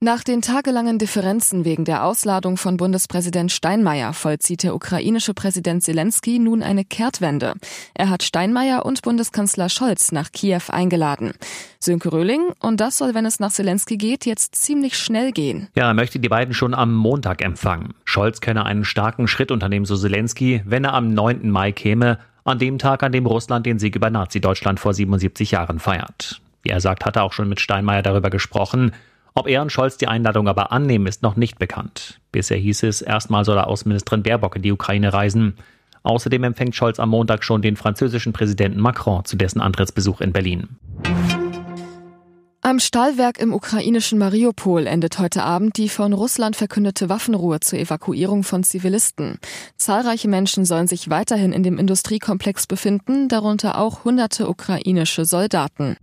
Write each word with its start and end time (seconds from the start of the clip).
Nach 0.00 0.22
den 0.22 0.42
tagelangen 0.42 0.98
Differenzen 0.98 1.64
wegen 1.64 1.86
der 1.86 2.04
Ausladung 2.04 2.58
von 2.58 2.76
Bundespräsident 2.76 3.50
Steinmeier 3.50 4.12
vollzieht 4.12 4.62
der 4.62 4.74
ukrainische 4.74 5.32
Präsident 5.32 5.82
Zelensky 5.82 6.38
nun 6.38 6.62
eine 6.62 6.84
Kehrtwende. 6.84 7.54
Er 7.94 8.10
hat 8.10 8.22
Steinmeier 8.22 8.84
und 8.84 9.00
Bundeskanzler 9.00 9.70
Scholz 9.70 10.12
nach 10.12 10.32
Kiew 10.32 10.60
eingeladen. 10.68 11.32
Sönke 11.80 12.12
Röhling, 12.12 12.42
und 12.60 12.78
das 12.78 12.98
soll, 12.98 13.14
wenn 13.14 13.24
es 13.24 13.40
nach 13.40 13.50
Zelensky 13.52 13.96
geht, 13.96 14.26
jetzt 14.26 14.54
ziemlich 14.54 14.98
schnell 14.98 15.32
gehen. 15.32 15.68
Ja, 15.74 15.88
er 15.88 15.94
möchte 15.94 16.18
die 16.18 16.28
beiden 16.28 16.52
schon 16.52 16.74
am 16.74 16.94
Montag 16.94 17.42
empfangen. 17.42 17.94
Scholz 18.04 18.42
könne 18.42 18.66
einen 18.66 18.84
starken 18.84 19.28
Schritt 19.28 19.50
unternehmen, 19.50 19.86
so 19.86 19.96
Zelensky, 19.96 20.60
wenn 20.66 20.84
er 20.84 20.92
am 20.92 21.14
9. 21.14 21.50
Mai 21.50 21.72
käme, 21.72 22.18
an 22.44 22.58
dem 22.58 22.76
Tag, 22.76 23.02
an 23.02 23.12
dem 23.12 23.24
Russland 23.24 23.64
den 23.64 23.78
Sieg 23.78 23.96
über 23.96 24.10
Nazi-Deutschland 24.10 24.78
vor 24.78 24.92
77 24.92 25.52
Jahren 25.52 25.78
feiert. 25.78 26.42
Wie 26.62 26.68
er 26.68 26.82
sagt, 26.82 27.06
hat 27.06 27.16
er 27.16 27.22
auch 27.22 27.32
schon 27.32 27.48
mit 27.48 27.60
Steinmeier 27.60 28.02
darüber 28.02 28.28
gesprochen. 28.28 28.92
Ob 29.38 29.48
er 29.48 29.60
und 29.60 29.70
Scholz 29.70 29.98
die 29.98 30.08
Einladung 30.08 30.48
aber 30.48 30.72
annehmen, 30.72 31.06
ist 31.06 31.22
noch 31.22 31.36
nicht 31.36 31.58
bekannt. 31.58 32.20
Bisher 32.32 32.56
hieß 32.56 32.84
es, 32.84 33.02
erstmal 33.02 33.44
soll 33.44 33.58
Außenministerin 33.58 34.22
Baerbock 34.22 34.56
in 34.56 34.62
die 34.62 34.72
Ukraine 34.72 35.12
reisen. 35.12 35.58
Außerdem 36.04 36.42
empfängt 36.42 36.74
Scholz 36.74 36.98
am 36.98 37.10
Montag 37.10 37.44
schon 37.44 37.60
den 37.60 37.76
französischen 37.76 38.32
Präsidenten 38.32 38.80
Macron 38.80 39.26
zu 39.26 39.36
dessen 39.36 39.60
Antrittsbesuch 39.60 40.22
in 40.22 40.32
Berlin. 40.32 40.78
Am 42.62 42.80
Stahlwerk 42.80 43.38
im 43.38 43.52
ukrainischen 43.52 44.18
Mariupol 44.18 44.86
endet 44.86 45.18
heute 45.18 45.42
Abend 45.44 45.76
die 45.76 45.90
von 45.90 46.14
Russland 46.14 46.56
verkündete 46.56 47.10
Waffenruhe 47.10 47.60
zur 47.60 47.78
Evakuierung 47.78 48.42
von 48.42 48.64
Zivilisten. 48.64 49.38
Zahlreiche 49.76 50.28
Menschen 50.28 50.64
sollen 50.64 50.88
sich 50.88 51.10
weiterhin 51.10 51.52
in 51.52 51.62
dem 51.62 51.78
Industriekomplex 51.78 52.66
befinden, 52.66 53.28
darunter 53.28 53.78
auch 53.78 54.04
hunderte 54.04 54.48
ukrainische 54.48 55.26
Soldaten. 55.26 55.96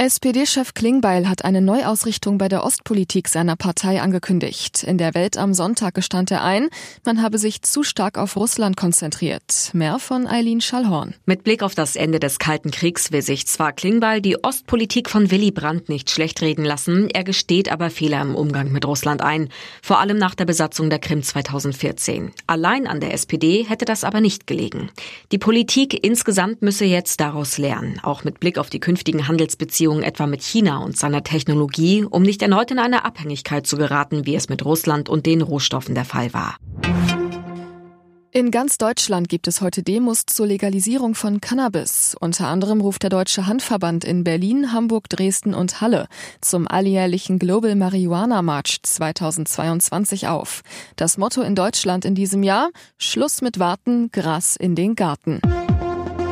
SPD-Chef 0.00 0.74
Klingbeil 0.74 1.28
hat 1.28 1.44
eine 1.44 1.60
Neuausrichtung 1.60 2.38
bei 2.38 2.46
der 2.46 2.62
Ostpolitik 2.62 3.26
seiner 3.26 3.56
Partei 3.56 4.00
angekündigt. 4.00 4.84
In 4.84 4.96
der 4.96 5.12
Welt 5.14 5.36
am 5.36 5.54
Sonntag 5.54 5.94
gestand 5.94 6.30
er 6.30 6.44
ein, 6.44 6.68
man 7.04 7.20
habe 7.20 7.36
sich 7.36 7.62
zu 7.62 7.82
stark 7.82 8.16
auf 8.16 8.36
Russland 8.36 8.76
konzentriert. 8.76 9.70
Mehr 9.72 9.98
von 9.98 10.28
Eileen 10.28 10.60
Schallhorn. 10.60 11.14
Mit 11.26 11.42
Blick 11.42 11.64
auf 11.64 11.74
das 11.74 11.96
Ende 11.96 12.20
des 12.20 12.38
Kalten 12.38 12.70
Kriegs 12.70 13.10
will 13.10 13.22
sich 13.22 13.48
zwar 13.48 13.72
Klingbeil 13.72 14.20
die 14.20 14.44
Ostpolitik 14.44 15.10
von 15.10 15.32
Willy 15.32 15.50
Brandt 15.50 15.88
nicht 15.88 16.12
schlecht 16.12 16.42
reden 16.42 16.64
lassen, 16.64 17.10
er 17.10 17.24
gesteht 17.24 17.68
aber 17.68 17.90
Fehler 17.90 18.22
im 18.22 18.36
Umgang 18.36 18.70
mit 18.70 18.86
Russland 18.86 19.20
ein, 19.20 19.48
vor 19.82 19.98
allem 19.98 20.16
nach 20.16 20.36
der 20.36 20.44
Besatzung 20.44 20.90
der 20.90 21.00
Krim 21.00 21.24
2014. 21.24 22.30
Allein 22.46 22.86
an 22.86 23.00
der 23.00 23.14
SPD 23.14 23.64
hätte 23.68 23.84
das 23.84 24.04
aber 24.04 24.20
nicht 24.20 24.46
gelegen. 24.46 24.90
Die 25.32 25.38
Politik 25.38 26.06
insgesamt 26.06 26.62
müsse 26.62 26.84
jetzt 26.84 27.18
daraus 27.18 27.58
lernen, 27.58 27.98
auch 28.04 28.22
mit 28.22 28.38
Blick 28.38 28.58
auf 28.58 28.70
die 28.70 28.78
künftigen 28.78 29.26
Handelsbeziehungen 29.26 29.87
Beziehungen 29.88 30.02
etwa 30.02 30.26
mit 30.26 30.42
China 30.42 30.78
und 30.78 30.98
seiner 30.98 31.22
Technologie, 31.22 32.04
um 32.04 32.22
nicht 32.22 32.42
erneut 32.42 32.70
in 32.70 32.78
eine 32.78 33.06
Abhängigkeit 33.06 33.66
zu 33.66 33.78
geraten, 33.78 34.26
wie 34.26 34.34
es 34.34 34.50
mit 34.50 34.62
Russland 34.64 35.08
und 35.08 35.24
den 35.24 35.40
Rohstoffen 35.40 35.94
der 35.94 36.04
Fall 36.04 36.34
war. 36.34 36.56
In 38.30 38.50
ganz 38.50 38.76
Deutschland 38.76 39.30
gibt 39.30 39.48
es 39.48 39.62
heute 39.62 39.82
Demos 39.82 40.26
zur 40.26 40.46
Legalisierung 40.46 41.14
von 41.14 41.40
Cannabis. 41.40 42.14
Unter 42.20 42.48
anderem 42.48 42.82
ruft 42.82 43.02
der 43.02 43.08
Deutsche 43.08 43.46
Handverband 43.46 44.04
in 44.04 44.24
Berlin, 44.24 44.72
Hamburg, 44.72 45.08
Dresden 45.08 45.54
und 45.54 45.80
Halle 45.80 46.06
zum 46.42 46.68
alljährlichen 46.68 47.38
Global 47.38 47.74
Marihuana 47.74 48.42
March 48.42 48.80
2022 48.82 50.28
auf. 50.28 50.60
Das 50.96 51.16
Motto 51.16 51.40
in 51.40 51.54
Deutschland 51.54 52.04
in 52.04 52.14
diesem 52.14 52.42
Jahr 52.42 52.68
Schluss 52.98 53.40
mit 53.40 53.58
Warten, 53.58 54.10
Gras 54.12 54.54
in 54.54 54.74
den 54.74 54.94
Garten. 54.94 55.40